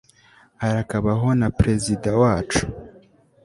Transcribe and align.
arakabaho 0.67 1.27
na 1.39 1.47
prezida 1.57 2.09
wacu 2.21 2.63